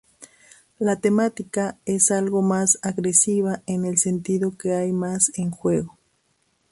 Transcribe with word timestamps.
La 0.79 0.95
temática 0.95 1.77
es 1.85 2.09
algo 2.09 2.41
más 2.41 2.79
agresiva 2.81 3.61
en 3.67 3.85
el 3.85 3.99
sentido 3.99 4.57
que 4.57 4.73
hay 4.73 4.91
más 4.93 5.31
en 5.35 5.51
juego. 5.51 5.95